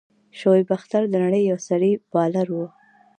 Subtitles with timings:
[0.39, 2.65] شعیب اختر د نړۍ یو سريع بالر وو.